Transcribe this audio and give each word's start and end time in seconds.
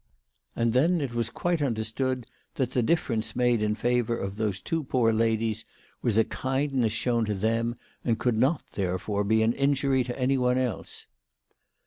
And 0.55 0.73
then 0.73 0.99
it 0.99 1.13
was 1.13 1.29
quite 1.29 1.61
understood 1.61 2.25
that 2.55 2.71
the 2.71 2.81
difference 2.81 3.35
made 3.35 3.61
in 3.61 3.75
favour 3.75 4.17
of 4.17 4.35
those 4.37 4.59
two 4.59 4.83
poor 4.83 5.13
ladies 5.13 5.63
was 6.01 6.17
a 6.17 6.23
kindness 6.23 6.91
shown 6.91 7.23
to 7.25 7.35
them, 7.35 7.75
and 8.03 8.17
could 8.17 8.35
not 8.39 8.63
therefore 8.71 9.23
be 9.23 9.43
an 9.43 9.53
injury 9.53 10.03
to 10.03 10.19
any 10.19 10.39
one 10.39 10.57
else. 10.57 11.05